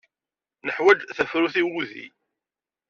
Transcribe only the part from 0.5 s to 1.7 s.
Neḥwaj tafrut i